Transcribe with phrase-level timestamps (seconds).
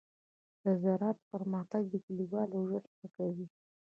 [0.63, 3.45] د زراعت پرمختګ د کليوالو ژوند ښه کوي.